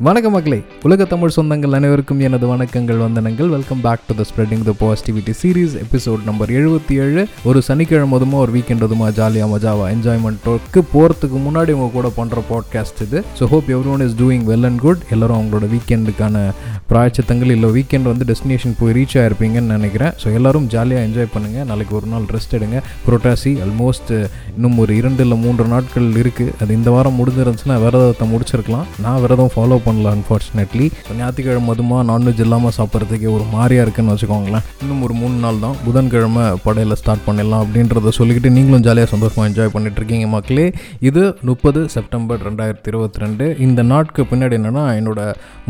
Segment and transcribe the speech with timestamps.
[0.00, 0.58] வணக்கம் மக்களே.
[0.86, 3.48] உலக தமிழ் சொந்தங்கள் அனைவருக்கும் எனது வணக்கங்கள் வந்தனங்கள்.
[3.54, 7.22] Welcome back to the spreading the positivity series episode number எழுபத்தி ஏழு.
[7.48, 13.02] ஒரு சனிக்கிழமை அதுமா ஒரு வீக்கெண்ட் அதுமா ஜாலியாக மஜாவா என்ஜாய்மெண்ட்டுக்கு போகிறதுக்கு முன்னாடி உங்க கூட பண்ணுற பாட்காஸ்ட்
[13.06, 13.20] இது.
[13.40, 16.44] So hope everyone is doing well and good எல்லாரும் அவங்களோட வீக்கெண்டுக்கான
[16.92, 20.14] பிராய்ச்சித்தங்கள் இல்லை வீக்கெண்ட் வந்து டெஸ்டினேஷன் போய் ரீச் ஆயிருப்பீங்கன்னு நினைக்கிறேன்.
[20.24, 22.80] ஸோ எல்லாரும் ஜாலியாக என்ஜாய் பண்ணுங்கள் நாளைக்கு ஒரு நாள் ரெஸ்ட் எடுங்க.
[23.06, 24.12] புரோட்டாசி ஆல்மோஸ்ட்
[24.56, 28.88] இன்னும் ஒரு இரண்டு இல்லை மூன்று நாட்கள் இருக்குது அது இந்த வாரம் முடிஞ்சிருந்துச்சுன்னா விரதத்தை முடிச்சிருக்கலாம்.
[29.06, 34.64] நான் விரதம் ஃபாலோ பண்ணல அன்ஃபார்ச்சுனேட்லி ஸோ ஞாயிற்றுக்கிழமை மதுமா நான்வெஜ் இல்லாமல் சாப்பிட்றதுக்கு ஒரு மாதிரியாக இருக்குன்னு வச்சுக்கோங்களேன்.
[34.82, 35.76] இன்னும் ஒரு மூணு நாள் தான்.
[35.86, 40.66] புதன்கிழமை படையில் ஸ்டார்ட் பண்ணிடலாம் அப்படின்றத சொல்லிக்கிட்டு நீங்களும் ஜாலியாக சந்தோஷமாக என்ஜாய் பண்ணிட்டு இருக்கீங்க மக்களே.
[41.08, 43.46] இது முப்பது செப்டம்பர் ரெண்டாயிரத்தி இருபத்தி ரெண்டு.
[43.66, 45.20] இந்த நாட்கு பின்னாடி என்னென்னா என்னோட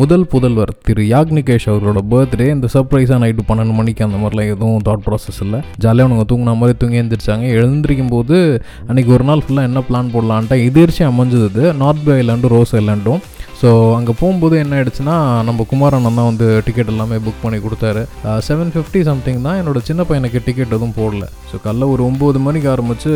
[0.00, 5.04] முதல் புதல்வர் திரு யாக்னிகேஷ் அவரோட பர்த்டே இந்த சர்ப்ரைஸாக நைட்டு பன்னெண்டு மணிக்கு அந்த மாதிரிலாம் எதுவும் தாட்
[5.08, 5.60] ப்ராசஸ் இல்லை.
[5.84, 8.38] ஜாலியாக அவங்க தூங்கின மாதிரி தூங்கி எழுந்திரிச்சாங்க எழுந்திரிக்கும் போது
[8.90, 13.20] அன்றைக்கி ஒரு நாள் ஃபுல்லாக என்ன பிளான் போடலான்ட்டு எதிர்ச்சி அமைஞ்சது நார்த் பே ஐலாண்டும் ரோஸ் ஐலாண்டும்
[13.62, 15.16] ஸோ அங்கே போகும்போது என்ன ஆயிடுச்சுன்னா
[15.48, 18.00] நம்ம குமாரண்ணன் தான் வந்து டிக்கெட் எல்லாமே புக் பண்ணி கொடுத்தாரு.
[18.46, 21.24] செவன் ஃபிஃப்டி சம்திங் தான் என்னோட சின்ன பையனுக்கு டிக்கெட் எதுவும் போடல.
[21.50, 23.10] ஸோ காலைல ஒரு ஒம்பது மணிக்கு ஆரம்பிச்சு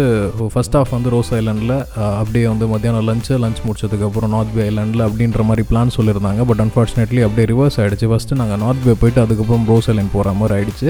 [0.52, 1.74] ஃபர்ஸ்ட் ஆஃப் வந்து ரோஸ் ஐலாண்டில்
[2.20, 6.44] அப்படியே வந்து மத்தியானம் லஞ்சு லஞ்ச் முடிச்சதுக்கப்புறம் நார்த் பே ஐலாண்டில் அப்படின்ற மாதிரி பிளான் சொல்லியிருந்தாங்க.
[6.50, 10.56] பட் அன்ஃபார்ச்சுனேட்லி அப்படியே ரிவர்ஸ் ஆகிடுச்சு ஃபஸ்ட்டு நாங்கள் நார்த் பே போயிட்டு அதுக்கப்புறம் ரோஸ் ஐலாண்ட் போகிற மாதிரி
[10.58, 10.88] ஆயிடுச்சு.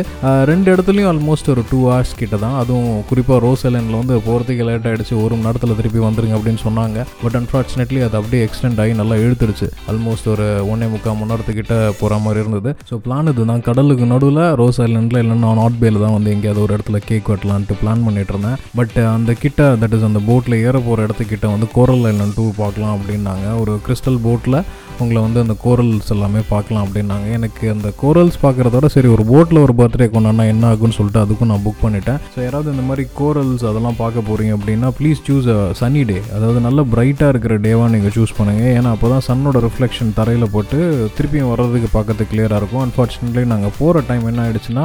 [0.53, 2.59] ரெண்டு இடத்துலையும் ஆல்மோஸ்ட் ஒரு டூ ஹவர்ஸ் கிட்ட தான்.
[2.65, 7.07] அதுவும் குறிப்பாக ரோஸ் ஐலாண்டில் வந்து போகிறதுக்கு லேட் ஆகிடுச்சு ஒரு மணி நேரத்தில் திருப்பி வந்துருங்க அப்படின்னு சொன்னாங்க.
[7.25, 12.19] பட் அன்ஃபார்ச்சுனேட்லி அது அப்படியே எக்ஸ்டெண்ட் ஆகி நல்லா கொடுத்துருச்சு ஆல்மோஸ்ட் ஒரு ஒன்னே முக்கால் மணி நேரத்துக்கிட்ட போகிற
[12.25, 12.71] மாதிரி இருந்தது.
[12.89, 13.65] ஸோ பிளான் இதுதான்.
[13.69, 18.05] கடலுக்கு நடுவில் ரோஸ் ஐலண்டில் இல்லைன்னா நார்த் பேல தான் வந்து எங்கேயாவது ஒரு இடத்துல கேக் வெட்டலான்ட்டு பிளான்
[18.07, 18.59] பண்ணிட்டு இருந்தேன்.
[18.81, 22.97] பட் அந்த கிட்ட தட் இஸ் அந்த போட்டில் ஏற போகிற இடத்துக்கிட்ட வந்து கோரல் ஐலண்ட் டூர் பார்க்கலாம்
[22.97, 23.47] அப்படின்னாங்க.
[23.63, 24.61] ஒரு கிறிஸ்டல் போட்டில்
[25.03, 27.27] உங்களை வந்து அந்த கோரல்ஸ் எல்லாமே பார்க்கலாம் அப்படின்னாங்க.
[27.39, 31.65] எனக்கு அந்த கோரல்ஸ் பார்க்குறதோட சரி ஒரு போட்டில் ஒரு பர்த்டே கொண்டாடினா என்ன ஆகும்னு சொல்லிட்டு அதுக்கும் நான்
[31.67, 32.21] புக் பண்ணிட்டேன்.
[32.35, 36.61] ஸோ யாராவது இந்த மாதிரி கோரல்ஸ் அதெல்லாம் பார்க்க போகிறீங்க அப்படின்னா ப்ளீஸ் சூஸ் அ சனி டே அதாவது
[36.67, 40.77] நல்ல பிரைட்டாக இருக்கிற டேவாக நீங்கள் சூஸ் பண்ணுங்கள் ஏன்னா அப்போ தான் சன்னோட ரிஃப்ளெக்ஷன் தரையில் போட்டு
[41.17, 42.83] திருப்பியும் வர்றதுக்கு பார்க்கறதுக்கு கிளியராக இருக்கும்.
[42.85, 44.85] அன்ஃபார்ச்சுனேட்லி நாங்கள் போகிற டைம் என்ன ஆயிடுச்சுன்னா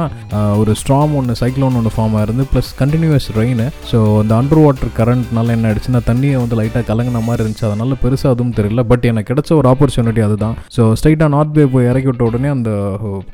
[0.60, 5.54] ஒரு ஸ்ட்ராங் ஒன்று சைக்ளோன் ஒன்று ஃபார்ம் ஆயிருந்து ப்ளஸ் கண்டினியூஸ் ரெயின் ஸோ அந்த அண்டர் வாட்டர் கரண்ட்னால
[5.56, 7.66] என்ன ஆயிடுச்சுன்னா தண்ணியை வந்து லைட்டாக கலங்கின மாதிரி இருந்துச்சு.
[7.70, 8.82] அதனால பெருசாக அதுவும் தெரியல.
[8.90, 10.56] பட் எனக்கு கிடைச்ச ஒரு ஆப்பர்ச்சுனிட்டி அதுதான்.
[10.76, 12.70] ஸோ ஸ்ட்ரைட்டாக நார்த் பே போய் இறக்கி விட்ட உடனே அந்த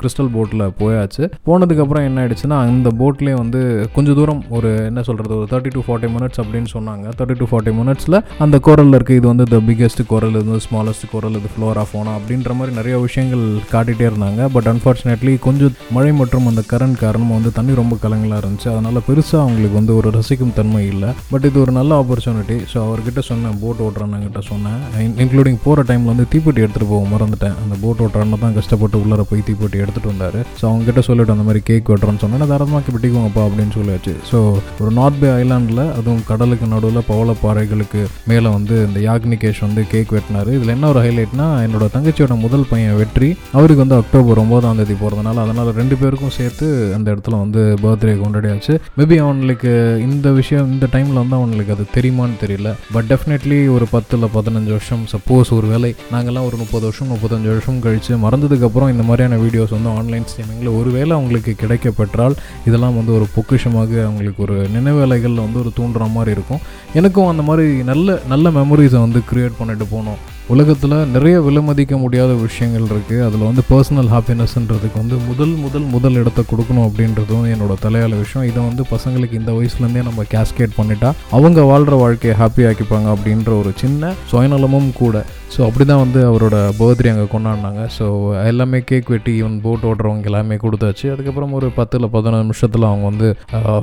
[0.02, 1.24] கிறிஸ்டல் போட்டில் போயாச்சு.
[1.48, 3.62] போனதுக்கப்புறம் என்ன ஆயிடுச்சுன்னா அந்த போட்லேயே வந்து
[3.98, 7.06] கொஞ்சம் தூரம் ஒரு என்ன சொல்கிறது ஒரு தேர்ட்டி டு ஃபார்ட்டி மினிட்ஸ் அப்படின்னு சொன்னாங்க.
[7.20, 11.06] தேர்ட்டி டு ஃபார்ட்டி மினிட்ஸில் அந்த கோரலில் இருக்குது இது வந்து த பிக்கெஸ்ட் கோரல் இது வந்து ஸ்மாலஸ்ட்
[11.12, 14.40] கோரல் இது ஃப்ளோரா ஃபோனா அப்படின்ற மாதிரி நிறைய விஷயங்கள் காட்டிகிட்டே இருந்தாங்க.
[14.56, 18.68] பட் அன்ஃபார்ச்சுனேட்லி கொஞ்சம் மழை மற்றும் அந்த கரண்ட் காரணமாக வந்து தண்ணி ரொம்ப கலங்கலாக இருந்துச்சு.
[18.74, 21.10] அதனால் பெருசாக அவங்களுக்கு வந்து ஒரு ரசிக்கும் தன்மை இல்லை.
[21.32, 24.80] பட் இது ஒரு நல்ல ஆப்பர்ச்சுனிட்டி ஸோ அவர்கிட்ட சொன்னேன் போட் ஓட்டுறேன்னுங்கிட்ட சொன்னேன்.
[25.24, 27.56] இன்க்ளூடிங் போகிற டைமில் வந்து தீப்பெட்டி எடுத்துகிட்டு போக மறந்துட்டேன்.
[27.64, 30.38] அந்த போட் ஓட்டுறான்னு தான் கஷ்டப்பட்டு உள்ளார போய் தீப்பெட்டி எடுத்துகிட்டு வந்தார்.
[30.60, 32.46] ஸோ அவங்ககிட்ட சொல்லிட்டு அந்த மாதிரி கேக் வெட்டுறேன்னு சொன்னேன்.
[32.52, 34.12] தாராளமாக வெட்டிக்கோங்கப்பா அப்படின்னு சொல்லியாச்சு.
[34.30, 34.38] ஸோ
[34.82, 40.50] ஒரு நார்த் பே ஐலாண்டில் அதுவும் கடலுக்கு நடுவில் பவளப்பாறைகளுக்கு மேலே வந்து இந்த யாக்னிகேஷ் வந்து கேக் வெட்டினார்.
[40.56, 43.28] இதில் என்ன ஒரு ஹைலைட்னா என்னோட தங்கச்சியோட முதல் பையன் வெற்றி.
[43.56, 46.66] அவருக்கு வந்து அக்டோபர் ஒன்பதாம் தேதி போகிறதுனால அதனால் ரெண்டு பேருக்கும் சேர்த்து
[46.96, 48.74] அந்த இடத்துல வந்து பர்த்டே கொண்டாடியாச்சு.
[48.98, 49.72] மேபி அவனுக்கு
[50.08, 52.72] இந்த விஷயம் இந்த டைமில் வந்து அவனுக்கு அது தெரியுமான்னு தெரியல.
[52.96, 57.82] பட் டெஃபினெட்லி ஒரு பத்தில் பதினஞ்சு வருஷம் சப்போஸ் ஒரு வேலை நாங்கள்லாம் ஒரு முப்பது வருஷம் முப்பத்தஞ்சு வருஷம்
[57.86, 62.38] கழித்து மறந்ததுக்கப்புறம் இந்த மாதிரியான வீடியோஸ் வந்து ஆன்லைன் ஸ்ட்ரீமிங்கில் ஒருவேளை அவங்களுக்கு கிடைக்க பெற்றால்
[62.68, 66.64] இதெல்லாம் வந்து ஒரு பொக்கிஷமாக அவங்களுக்கு ஒரு நினைவேலைகளில் வந்து ஒரு தூண்டுற மாதிரி இருக்கும்.
[67.00, 70.20] எனக்கும் அந்த மாதிரி நல்ல நல்ல மெமரிஸை வந்து க்ரியேட் பண்ணிட்டு போனோம்.
[70.52, 76.42] உலகத்தில் நிறைய விலைமதிக்க முடியாத விஷயங்கள் இருக்குது அதில் வந்து பர்சனல் ஹாப்பினஸ்ன்றதுக்கு வந்து முதல் முதல் முதல் இடத்த
[76.50, 78.48] கொடுக்கணும் அப்படின்றதும் என்னோட தலையால விஷயம்.
[78.50, 83.72] இதை வந்து பசங்களுக்கு இந்த வயசுலேருந்தே நம்ம கேஸ்கேட் பண்ணிட்டா அவங்க வாழ்கிற வாழ்க்கையை ஹாப்பி ஆக்கிப்பாங்க அப்படின்ற ஒரு
[83.76, 85.24] சின்ன சுயநலமும் கூட.
[85.54, 87.82] ஸோ அப்படி தான் வந்து அவரோட பர்த்டே அங்கே கொண்டாடினாங்க.
[87.96, 88.06] ஸோ
[88.50, 91.06] எல்லாமே கேக் வெட்டி ஈவன் போட் ஓடுறவங்க எல்லாமே கொடுத்தாச்சு.
[91.14, 93.28] அதுக்கப்புறம் ஒரு பத்தில் பதினொன்று நிமிஷத்தில் அவங்க வந்து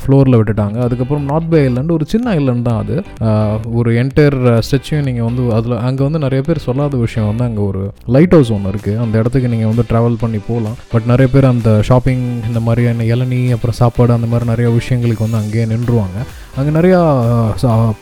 [0.04, 0.78] ஃப்ளோரில் விட்டுட்டாங்க.
[0.88, 2.98] அதுக்கப்புறம் நார்த் பே ஐலாண்டு ஒரு சின்ன ஐலாண்ட் தான் அது.
[3.80, 7.84] ஒரு என்டையர் ஸ்டெச்சையும் நீங்கள் வந்து அதில் அங்கே வந்து நிறைய பேர் சொல்லாத விஷயம் வந்து அங்கே ஒரு
[8.18, 11.70] லைட் ஹவுஸ் ஒன்று இருக்குது அந்த இடத்துக்கு நீங்கள் வந்து ட்ராவல் பண்ணி போகலாம் பட் நிறைய பேர் அந்த
[11.92, 16.18] ஷாப்பிங் இந்த மாதிரியான இளநீ அப்புறம் சாப்பாடு அந்த மாதிரி நிறைய விஷயங்களுக்கு வந்து அங்கேயே நின்றுவாங்க.
[16.60, 17.00] அங்கே நிறையா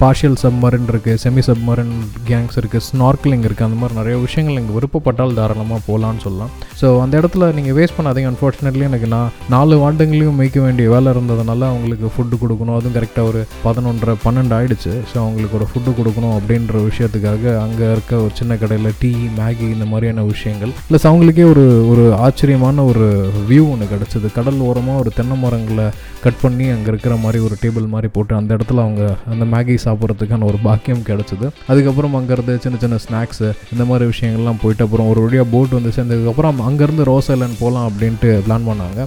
[0.02, 1.94] பார்ஷியல் சப்மரின் இருக்குது செமி சப்மரின்
[2.28, 6.51] கேங்ஸ் இருக்குது ஸ்னார்க்லிங் இருக்குது அந்த மாதிரி நிறைய விஷயங்கள் இங்கே விருப்பப்பட்டால் தாராளமாக போகலான்னு சொல்லலாம்.
[6.81, 8.31] ஸோ அந்த இடத்துல நீங்கள் வேஸ்ட் பண்ணாதீங்க.
[8.31, 12.75] அன்ஃபார்ச்சுனேட்லி எனக்கு நான் நாலு வாண்டுங்களையும் மேய்க்க வேண்டிய வேலை இருந்ததுனால அவங்களுக்கு ஃபுட்டு கொடுக்கணும்.
[12.78, 18.13] அதுவும் கரெக்டாக ஒரு பதினொன்றரை பன்னெண்டு ஆகிடுச்சு ஸோ அவங்களுக்கு ஒரு ஃபுட்டு கொடுக்கணும் அப்படின்ற விஷயத்துக்காக அங்கே இருக்க
[18.25, 20.74] ஒரு சின்ன கடையில் டீ மேகி இந்த மாதிரியான விஷயங்கள்.
[20.92, 23.10] ப்ளஸ் அவங்களுக்கே ஒரு ஒரு ஆச்சரியமான ஒரு
[23.50, 24.30] வியூ ஒன்று கிடச்சிது.
[24.38, 25.89] கடல் ஓரமாக ஒரு தென்னை மரங்களை
[26.28, 29.04] கட் பண்ணி அங்கே இருக்கிற மாதிரி ஒரு டேபிள் மாதிரி போட்டு அந்த இடத்துல அவங்க
[29.34, 31.50] அந்த மேகி சாப்பிட்றதுக்கான ஒரு பாக்கியம் கிடச்சிது.
[31.68, 36.66] அதுக்கப்புறம் அங்கேருந்து சின்ன சின்ன ஸ்நாக்ஸு இந்த மாதிரி விஷயங்கள்லாம் போயிட்டு அப்புறம் ஒரு வழியாக போட் வந்து சேர்ந்ததுக்கப்புறம்
[36.69, 39.01] அங்கேருந்து ரோஸ் ஐலண்ட் போகலாம் அப்படின்ட்டு பிளான் பண்ணாங்க.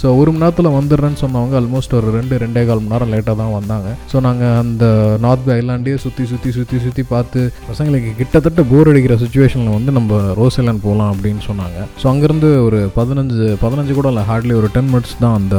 [0.00, 3.52] ஸோ ஒரு மணி நேரத்தில் வந்துடுறேன்னு சொன்னவங்க ஆல்மோஸ்ட் ஒரு ரெண்டு ரெண்டே கால் மணி நேரம் லேட்டாக தான்
[3.56, 3.88] வந்தாங்க.
[4.10, 4.84] ஸோ நாங்கள் அந்த
[5.24, 10.18] நார்த் பை ஐலாண்டே சுற்றி சுற்றி சுற்றி சுற்றி பார்த்து பசங்களுக்கு கிட்டத்தட்ட போர் அடிக்கிற சுச்சுவேஷனில் வந்து நம்ம
[10.40, 11.78] ரோஸ் ஐலாண்ட் போகலாம் அப்படின்னு சொன்னாங்க.
[12.02, 15.56] ஸோ அங்கேருந்து ஒரு பதினஞ்சு பதினஞ்சு கூட இல்லை ஹார்ட்லி ஒரு டென் மினிட்ஸ் தான் அந்த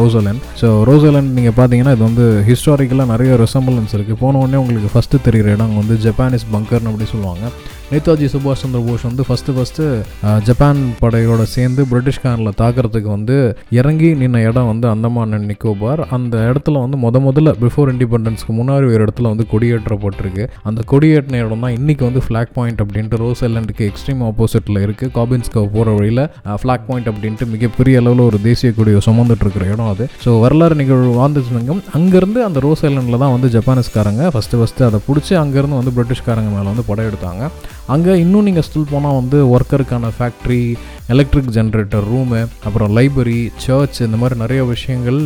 [0.00, 4.60] Ross Island so Ross Island நீங்கள் பார்த்தீங்கன்னா இது வந்து ஹிஸ்டாரிக்கலாக நிறைய ரெசம்பலன்ஸ் இருக்குது போன உடனே
[4.64, 7.46] உங்களுக்கு ஃபஸ்ட்டு தெரிகிற இடம் வந்து ஜப்பானீஸ் பங்கர்னு அப்படி சொல்லுவாங்க.
[7.90, 9.84] நேதாஜி சுபாஷ் சந்திர போஸ் வந்து ஃபஸ்ட்டு ஃபஸ்ட்டு
[10.46, 13.36] ஜப்பான் படையோட சேர்ந்து பிரிட்டிஷ்காரில் தாக்குறதுக்கு வந்து
[13.78, 16.00] இறங்கி நின்ன இடம் வந்து அந்தமான் நிக்கோபார்.
[16.16, 21.62] அந்த இடத்துல வந்து முத முதல்ல பிஃபோர் இண்டிபெண்டன்ஸ்க்கு முன்னாடி ஒரு இடத்துல வந்து கொடியேற்றப்பட்டிருக்கு அந்த கொடியேற்றின இடம்
[21.66, 26.22] தான் இன்றைக்கி வந்து ஃப்ளாக் பாயிண்ட் அப்படின்ட்டு ரோஸ் ஐலண்டுக்கு எக்ஸ்ட்ரீம் ஆப்போசிட்டில் இருக்குது காபின்ஸ்க்கு போகிற வழியில்
[26.64, 30.06] ஃப்ளாக் பாயிண்ட் அப்படின்ட்டு மிகப்பெரிய அளவில் ஒரு தேசிய கொடியை சுமந்துட்டு இருக்கிற இடம் அது.
[30.24, 35.34] ஸோ வரலாறு நிகழ்வு வாழ்ந்துச்சுங்க அங்கேருந்து அந்த ரோஸ் ஐலண்டில் தான் வந்து ஜப்பானீஸ்காரங்க ஃபஸ்ட்டு ஃபஸ்ட்டு அதை பிடிச்சி
[35.44, 37.42] அங்கேருந்து வந்து பிரிட்டிஷ்காரங்க மேலே வந்து படையெடுத்தாங்க.
[37.88, 40.60] அங்கே இன்னும் நீங்கள் ஸ்டில் போனால் வந்து ஒர்க்கருக்கான ஃபேக்ட்ரி
[41.14, 45.20] எலக்ட்ரிக் ஜென்ரேட்டர் ரூமு அப்புறம் லைப்ரரி சர்ச் இந்த மாதிரி நிறைய விஷயங்கள்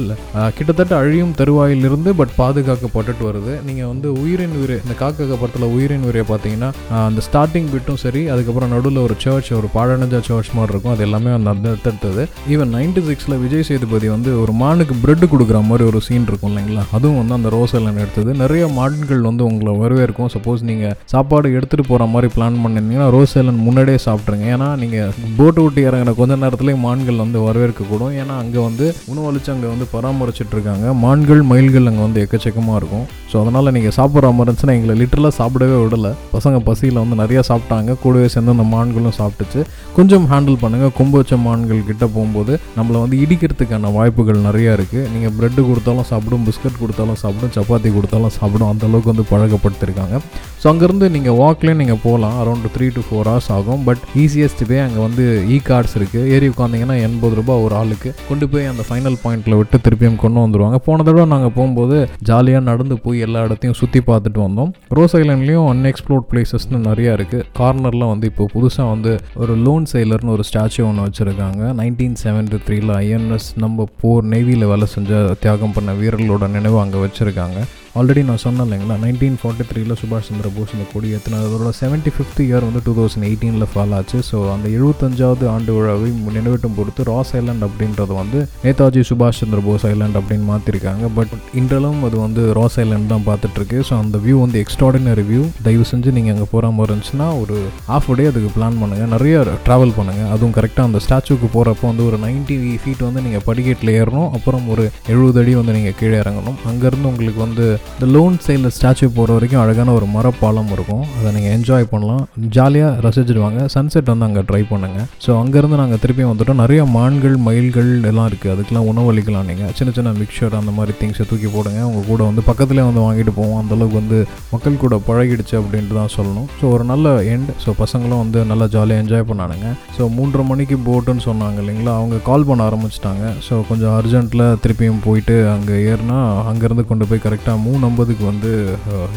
[0.56, 3.52] கிட்டத்தட்ட அழியும் தருவாயிலிருந்து பட் பாதுகாக்கப்பட்டுட்டு வருது.
[3.68, 6.70] நீங்கள் வந்து உயிரின் உயிரை இந்த காக்கா படத்தில் உயிரின் உயிரை பார்த்தீங்கன்னா
[7.06, 10.92] அந்த ஸ்டார்டிங் பிட்டும் சரி அதுக்கப்புறம் நடுவில் ஒரு சர்ச் ஒரு பாழடைஞ்ச சர்ச் மாதிரி இருக்கும்.
[10.94, 12.24] அது எல்லாமே அந்த அடுத்தடுத்தது
[12.54, 16.84] ஈவன் நைன்டி சிக்ஸில் விஜய் சேதுபதி வந்து ஒரு மானுக்கு பிரெட் கொடுக்குற மாதிரி ஒரு சீன் இருக்கும் இல்லைங்களா?
[16.98, 20.30] அதுவும் வந்து அந்த ரோஸ் எல்லாம் எடுத்தது நிறைய மான்கள் வந்து உங்களை வரவேற்கும்.
[20.36, 25.68] சப்போஸ் நீங்கள் சாப்பாடு எடுத்துகிட்டு போகிற மாதிரி பிளான் பண்ணியிருந்தீங்கன்னா ரோஸ் ஐலண்ட் முன்னாடியே சாப்பிட்ருங்க ஏன்னா நீங்கள் போட்டு
[25.70, 28.12] கூட்டி இறங்கின கொஞ்ச நேரத்துலேயும் மான்கள் வந்து வரவேற்கக்கூடும்.
[28.20, 30.86] ஏன்னா அங்கே வந்து உணவளிச்சு அங்கே வந்து பராமரிச்சுட்டு இருக்காங்க.
[31.02, 33.04] மான்கள் மயில்கள் அங்கே வந்து எக்கச்சக்கமாக இருக்கும்.
[33.30, 36.10] ஸோ அதனால் நீங்கள் சாப்பிட்ற மாதிரி இருந்துச்சுன்னா எங்களை லிட்டரலாக சாப்பிடவே விடலை.
[36.32, 37.94] பசங்க பசியில் வந்து நிறையா சாப்பிட்டாங்க.
[38.04, 39.62] கூடவே சேர்ந்து அந்த மான்களும் சாப்பிட்டுச்சு.
[39.98, 45.34] கொஞ்சம் ஹேண்டில் பண்ணுங்கள் கொம்பு வச்ச மான்கள் கிட்ட போகும்போது நம்மளை வந்து இடிக்கிறதுக்கான வாய்ப்புகள் நிறையா இருக்குது நீங்கள்
[45.38, 48.70] ப்ரெட்டு கொடுத்தாலும் சாப்பிடும் பிஸ்கட் கொடுத்தாலும் சாப்பிடும் சப்பாத்தி கொடுத்தாலும் சாப்பிடும்.
[48.72, 50.18] அந்தளவுக்கு வந்து பழக்கப்படுத்திருக்காங்க.
[50.62, 52.36] ஸோ அங்கேருந்து நீங்கள் வாக்லேயும் நீங்கள் போகலாம்.
[52.42, 53.80] Around three to four hours ஆகும்.
[53.90, 55.24] பட் ஈஸியஸ்ட் வே அங்கே வந்து
[55.54, 58.10] ஈ கார்ட்ஸ் இருக்குது ஏறி உட்காந்திங்கன்னா எண்பது ரூபாய் ஒரு ஆளுக்கு.
[58.28, 61.96] கொண்டு போய் அந்த ஃபைனல் பாயிண்ட்டில் விட்டு திருப்பியும் கொண்டு வந்துடுவாங்க போன தடவை நாங்கள் போகும்போது
[62.30, 64.70] ஜாலியாக நடந்து போய் எல்லா இடத்தையும் சுற்றி பார்த்துட்டு வந்தோம்.
[64.98, 69.12] ரோஸ் ஐலாண்ட்லேயும் அன்எக்ஸ்ப்ளோர்ட் பிளேசஸ்னு நிறையா இருக்குது கார்னரில் வந்து இப்போ புதுசாக வந்து
[69.42, 71.62] ஒரு லோன் செயலர்னு ஒரு ஸ்டாச்சு ஒன்று வச்சுருக்காங்க.
[71.82, 77.60] நைன்டீன் செவன்டி த்ரீல ஐஎன்எஸ் நம்ம போர் நேவியில் வேலை செஞ்ச தியாகம் பண்ண வீரர்களோட நினைவு அங்கே வச்சுருக்காங்க.
[77.98, 78.96] ஆல்ரெடி நான் சொன்னேன் இல்லைங்களா?
[79.04, 82.92] நைன்டீன் ஃபார்ட்டி த்ரீல சுபாஷ் சந்திர போஸ் இந்த கொடி ஏற்றினது அதோட செவன்ட்டி ஃபிஃப்த் இயர் வந்து டூ
[82.98, 84.18] தௌசண்ட் எயிட்டீனில் ஃபால் ஆச்சு.
[84.28, 89.86] ஸோ அந்த எழுபத்தஞ்சாவது ஆண்டு விழாவை நினைவட்டும் பொறுத்து ராஸ் ஐலாண்ட் அப்படின்றது வந்து நேதாஜி சுபாஷ் சந்திர போஸ்
[89.90, 93.80] ஐலாண்ட் அப்படின்னு மாற்றிருக்காங்க பட் இன்றளவும் அது வந்து ராஸ் ஐலாண்ட் தான் பார்த்துட்ருக்கு.
[93.90, 97.58] ஸோ அந்த வியூ வந்து எக்ஸ்ட்ராடினரி வியூ தயவு செஞ்சு நீங்கள் அங்கே போகிற மாதிரி இருந்துச்சுன்னா ஒரு
[97.98, 102.18] ஆஃப் டே அதுக்கு பிளான் பண்ணுங்கள் நிறைய ட்ராவல் பண்ணுங்கள் அதுவும் கரெக்டாக அந்த ஸ்டாச்சுக்கு போகிறப்போ வந்து ஒரு
[102.26, 104.30] நைன்ட்டி ஃபீட் வந்து நீங்கள் படிக்கட்டில் ஏறணும்.
[104.38, 106.58] அப்புறம் ஒரு எழுபது அடி வந்து நீங்கள் கீழே இறங்கணும்.
[106.72, 111.02] அங்கேருந்து உங்களுக்கு வந்து இந்த லோன் சைடில் ஸ்டாச்சு போகிற வரைக்கும் அழகான ஒரு மரப்பாலம் இருக்கும்.
[111.16, 112.22] அதை நீங்கள் என்ஜாய் பண்ணலாம்.
[112.56, 113.60] ஜாலியாக ரசிச்சிடுவாங்க.
[113.74, 116.60] சன்செட் வந்து அங்கே ட்ரை பண்ணுங்கள் ஸோ அங்கேருந்து நாங்கள் திருப்பி வந்துட்டோம்.
[116.64, 121.50] நிறைய மான்கள் மயில்கள் எல்லாம் இருக்குது அதுக்கெலாம் உணவளிக்கலாம் நீங்கள் சின்ன சின்ன மிக்சர் அந்த மாதிரி திங்ஸை தூக்கி
[121.56, 121.80] போடுங்க.
[121.90, 123.58] உங்கள் கூட வந்து பக்கத்துலேயே வந்து வாங்கிட்டு போவோம்.
[123.62, 124.20] அந்தளவுக்கு வந்து
[124.54, 126.48] மக்கள் கூட பழகிடுச்சு அப்படின்ட்டு தான் சொல்லணும்.
[126.60, 129.68] ஸோ ஒரு நல்ல எண்ட் ஸோ பசங்களும் வந்து நல்லா ஜாலியாக என்ஜாய் பண்ணானுங்க.
[129.98, 131.94] ஸோ மூன்றரை மணிக்கு போட்டுன்னு சொன்னாங்க இல்லைங்களா?
[132.00, 133.26] அவங்க கால் பண்ண ஆரம்பிச்சிட்டாங்க.
[133.48, 136.18] ஸோ கொஞ்சம் அர்ஜென்ட்டில் திருப்பியும் போயிட்டு அங்கே ஏறினா
[136.52, 138.50] அங்கேருந்து கொண்டு போய் கரெக்டாக மூணு ஐம்பதுக்கு வந்து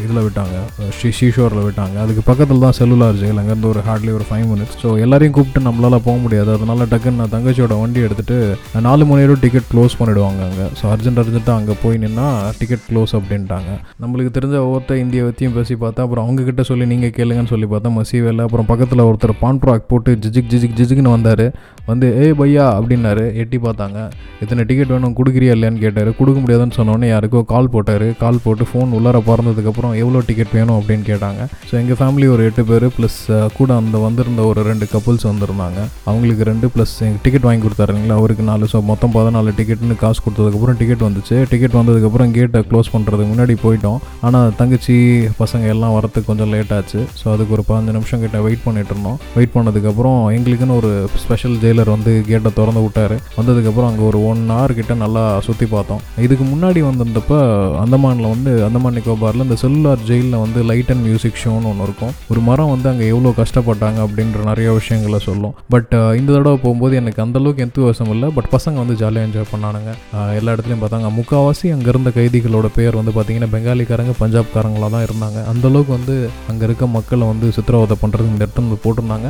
[0.04, 0.56] இதில் விட்டாங்க.
[0.98, 1.96] ஷீ ஷீஷோரில் விட்டாங்க.
[2.04, 5.98] அதுக்கு பக்கத்தில் தான் செல்லுலார் ஜெயில் அங்கேருந்து ஒரு ஹார்ட்லி ஒரு ஃபைவ் மினிட்ஸ் ஸோ எல்லாரையும் கூப்பிட்டு நம்மளால்
[6.08, 6.50] போக முடியாது.
[6.56, 10.66] அதனால டக்குன்னு நான் தங்கச்சியோட வண்டி எடுத்துகிட்டு நாலு மணி நேரம் டிக்கெட் க்ளோஸ் பண்ணிவிடுவாங்க அங்கே.
[10.80, 12.26] ஸோ அர்ஜென்ட் அர்ஜென்ட்டாக அங்கே போய் நின்னா
[12.60, 13.70] டிக்கெட் க்ளோஸ் அப்படின்ட்டாங்க.
[14.04, 18.30] நம்மளுக்கு தெரிஞ்ச ஒவ்வொருத்த இந்திய வத்தியும் பேசி பார்த்தா அப்புறம் அவங்கக்கிட்ட சொல்லி நீங்கள் கேளுங்கன்னு சொல்லி பார்த்தா மசீவே
[18.34, 21.46] இல்லை அப்புறம் பக்கத்தில் ஒருத்தர் பான்ட்ராக் போட்டு ஜிஜிக் ஜிஜிக் ஜிஜிக்னு வந்தார்.
[21.90, 23.24] வந்து ஏ பையா அப்படின்னாரு.
[23.42, 23.98] எட்டி பார்த்தாங்க.
[24.42, 26.10] இத்தனை டிக்கெட் வேணும் கொடுக்குறியா இல்லையான்னு கேட்டார்.
[26.20, 28.06] கொடுக்க முடியாதுன்னு சொன்னோன்னே யாருக்கோ கால் போட்டார்.
[28.22, 31.40] கால் போட்டு ஃபோன் உள்ளார பிறந்ததுக்கப்புறம் எவ்வளோ டிக்கெட் வேணும் அப்படின்னு கேட்டாங்க.
[31.68, 33.18] ஸோ எங்கள் ஃபேமிலி ஒரு எட்டு பேர் ப்ளஸ்
[33.58, 35.80] கூட அந்த வந்திருந்த ஒரு ரெண்டு கப்புள்ஸ் வந்திருந்தாங்க.
[36.10, 38.18] அவங்களுக்கு ரெண்டு ப்ளஸ் டிக்கெட் வாங்கி கொடுத்தாரு இல்லைங்களா?
[38.22, 38.68] அவருக்கு நாலு.
[38.74, 41.36] ஸோ மொத்தம் பதினாலு டிக்கெட்னு காசு கொடுத்ததுக்கப்புறம் டிக்கெட் வந்துச்சு.
[41.52, 44.00] டிக்கெட் வந்ததுக்கப்புறம் கேட்டை க்ளோஸ் பண்ணுறதுக்கு முன்னாடி போயிட்டோம்.
[44.28, 44.96] ஆனால் தங்கச்சி
[45.42, 47.02] பசங்க எல்லாம் வரத்துக்கு கொஞ்சம் லேட் ஆச்சு.
[47.20, 49.18] ஸோ அதுக்கு ஒரு பதினஞ்சு நிமிஷம் கிட்ட வெயிட் பண்ணிட்டு இருந்தோம்.
[49.38, 50.92] வெயிட் பண்ணதுக்கப்புறம் எங்களுக்குன்னு ஒரு
[51.24, 53.14] ஸ்பெஷல் டெய்லர் வந்து கேட்டை திறந்து விட்டார்.
[53.36, 56.02] வந்ததுக்கப்புறம் அங்கே ஒரு ஒன் ஹவர் கிட்ட நல்லா சுற்றி பார்த்தோம்.
[56.24, 57.38] இதுக்கு முன்னாடி வந்திருந்தப்ப
[57.82, 62.12] அந்தமானில் வந்து அந்தமான் நிக்கோபாரில் இந்த செல்லுலார் ஜெயிலில் வந்து லைட் அண்ட் மியூசிக் ஷோன்னு ஒன்று இருக்கும்.
[62.32, 65.54] ஒரு மரம் வந்து அங்கே எவ்வளோ கஷ்டப்பட்டாங்க அப்படின்ற நிறைய விஷயங்களை சொல்லும்.
[65.74, 68.30] பட் இந்த தடவை போகும்போது எனக்கு அந்தளவுக்கு எந்த இல்லை.
[68.36, 69.90] பட் பசங்க வந்து ஜாலியாக என்ஜாய் பண்ணானுங்க.
[70.38, 71.10] எல்லா இடத்துலையும் பார்த்தாங்க.
[71.18, 75.40] முக்கால்வாசி அங்கே இருந்த கைதிகளோட பேர் வந்து பார்த்தீங்கன்னா பெங்காலிக்காரங்க பஞ்சாப்காரங்களாக தான் இருந்தாங்க.
[75.54, 76.16] அந்தளவுக்கு வந்து
[76.52, 79.28] அங்கே இருக்க மக்களை வந்து சித்திரவதை பண்ணுறது இந்த இடத்துல போட்டிருந்தாங்க.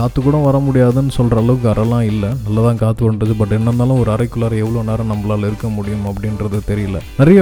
[0.00, 2.28] காற்று கூட வர முடியாதுன்னு சொல்கிற அளவுக்கு மரம்லாம் இல்லை.
[2.44, 6.58] நல்லா தான் காற்று வந்துச்சு பட் என்ன இருந்தாலும் ஒரு அறைக்குள்ளார எவ்வளோ நேரம் நம்மளால் இருக்க முடியும் அப்படின்றது
[6.70, 6.98] தெரியல.
[7.20, 7.40] நிறைய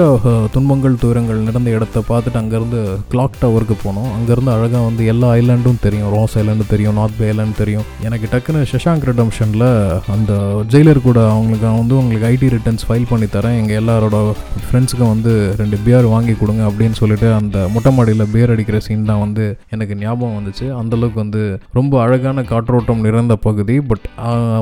[0.55, 2.81] துன்பங்கள் துயரங்கள் நடந்த இடத்த பார்த்துட்டு அங்கேருந்து
[3.13, 4.09] கிளாக் டவருக்கு போனோம்.
[4.17, 6.11] அங்கேருந்து அழகாக வந்து எல்லா ஐலாண்டும் தெரியும்.
[6.17, 7.87] ராஸ் ஐலாண்டு தெரியும் நார்த் பே ஐலாண்டு தெரியும்.
[8.09, 9.69] எனக்கு டக்குன்னு சஷாங்க் ரிடம்ஷனில்
[10.15, 10.33] அந்த
[10.75, 13.59] ஜெயிலர் கூட அவங்களுக்கு நான் வந்து உங்களுக்கு ஐடி ரிட்டர்ன்ஸ் ஃபைல் பண்ணி தரேன்.
[13.63, 14.19] எங்கள் எல்லாரோட
[14.67, 19.23] ஃப்ரெண்ட்ஸுக்கும் வந்து ரெண்டு பியர் வாங்கி கொடுங்க அப்படின்னு சொல்லிட்டு அந்த மொட்டை மாடியில் பியர் அடிக்கிற சீன் தான்
[19.27, 19.47] வந்து
[19.77, 20.67] எனக்கு ஞாபகம் வந்துச்சு.
[20.81, 21.43] அந்தளவுக்கு வந்து
[21.81, 23.79] ரொம்ப அழகான காற்றோட்டம் நிறைந்த பகுதி.
[23.91, 24.07] பட்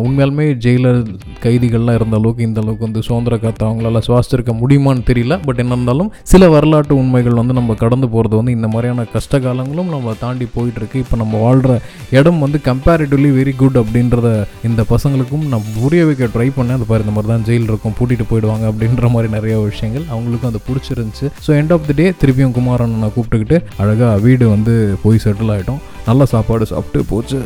[0.07, 1.01] உண்மையாலுமே ஜெயிலர்
[1.45, 5.35] கைதிகள்லாம் இருந்த அளவுக்கு இந்த அளவுக்கு வந்து சுதந்திர காற்று அவங்களால சுவாசிச்சிருக்க முடியுமான்னு தெரியல.
[5.47, 9.93] பட் என்ன இருந்தாலும் சில வரலாற்று உண்மைகள் வந்து நம்ம கடந்து போகிறது வந்து இந்த மாதிரியான கஷ்ட காலங்களும்
[9.95, 11.03] நம்ம தாண்டி போயிட்டுருக்கு.
[11.05, 11.75] இப்போ நம்ம வாழ்கிற
[12.19, 14.29] இடம் வந்து கம்பேரிட்டிவ்லி வெரி குட் அப்படின்றத
[14.71, 16.79] இந்த பசங்களுக்கும் நான் புரிய வைக்க ட்ரை பண்ணேன்.
[16.81, 20.61] அது பாரு இந்த மாதிரி தான் ஜெயில் இருக்கும் பூட்டிட்டு போயிடுவாங்க அப்படின்ற மாதிரி நிறைய விஷயங்கள் அவங்களுக்கும் அது
[20.69, 21.29] பிடிச்சிருந்துச்சு.
[21.47, 24.75] So end of the day திருப்பியும் குமாரன் நான் கூப்பிட்டுக்கிட்டு அழகாக வீடு வந்து
[25.05, 27.39] போய் செட்டில் ஆகிட்டோம் நல்ல சாப்பாடு சாப்பிட்டு போச்சு.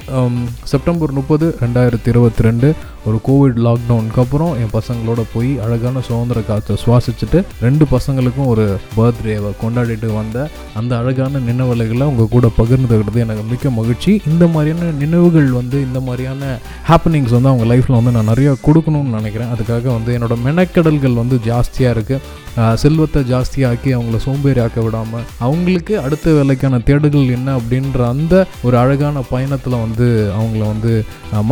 [0.72, 2.68] செப்டம்பர் முப்பது ரெண்டாயிரத்தி இருபத்தி ரெண்டு.
[3.08, 8.64] ஒரு கோவிட் லாக்டவுனுக்கு அப்புறம் என் பசங்களோட போய் அழகான சுதந்திர காற்றை சுவாசிச்சுட்டு ரெண்டு பசங்களுக்கும் ஒரு
[8.96, 10.38] பர்த்டேவை கொண்டாடிட்டு வந்த
[10.80, 14.12] அந்த அழகான நினைவுகளை உங்கள் கூட பகிர்ந்துக்கிறது எனக்கு மிக்க மகிழ்ச்சி.
[14.30, 16.42] இந்த மாதிரியான நினைவுகள் வந்து இந்த மாதிரியான
[16.90, 19.52] ஹாப்பனிங்ஸ் வந்து அவங்க லைஃப்பில் வந்து நான் நிறையா கொடுக்கணும்னு நினைக்கிறேன்.
[19.56, 22.42] அதுக்காக வந்து என்னோட மெனக்கடல்கள் வந்து ஜாஸ்தியாக இருக்குது
[22.82, 28.34] செல்வத்தை ஜாஸ்தியாக்கி அவங்கள சோம்பேறி ஆக்க விடாமல் அவங்களுக்கு அடுத்த வேலைக்கான தேடுகள் என்ன அப்படின்ற அந்த
[28.66, 30.06] ஒரு அழகான பயணத்தில் வந்து
[30.38, 30.92] அவங்கள வந்து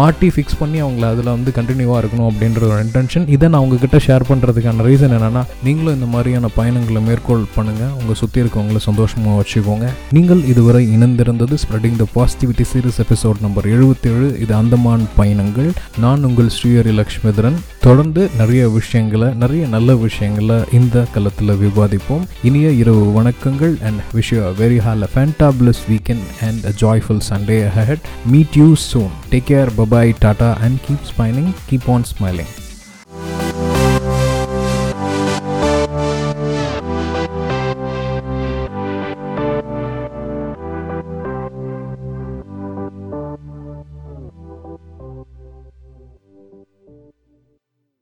[0.01, 4.25] மாட்டி ஃபிக்ஸ் பண்ணி அவங்கள அதில் வந்து கண்டினியூவாக இருக்கணும் அப்படின்ற ஒரு இன்டென்ஷன் இதை நான் உங்ககிட்ட ஷேர்
[4.31, 9.89] பண்ணுறதுக்கான ரீசன் என்னென்னா நீங்களும் இந்த மாதிரியான பயணங்களை மேற்கோள் பண்ணுங்கள் உங்கள் சுற்றி இருக்கவங்கள சந்தோஷமாக வச்சுக்கோங்க.
[10.17, 15.71] நீங்கள் இதுவரை இணைந்திருந்தது spreading the positivity series episode number எழுபத்தேழு இது அந்தமான் பயணங்கள்.
[16.05, 17.59] நான் உங்கள் ஸ்ரீஹரி லக்ஷ்மிதரன்.
[17.87, 22.25] தொடர்ந்து நிறைய விஷயங்களை நிறைய நல்ல விஷயங்களை இந்த களத்தில் விவாதிப்போம்.
[22.43, 27.59] இனிய இரவு வணக்கங்கள் and wish you very hall a fantabulous weekend and a joyful Sunday
[27.77, 32.72] head meet you soon take care bye bye tata and keep smiling, keep on smiling.